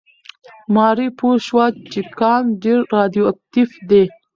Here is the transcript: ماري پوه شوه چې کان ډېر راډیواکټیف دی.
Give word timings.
ماري 0.75 1.07
پوه 1.17 1.35
شوه 1.47 1.65
چې 1.91 1.99
کان 2.19 2.43
ډېر 2.63 2.79
راډیواکټیف 2.95 3.71
دی. 3.89 4.03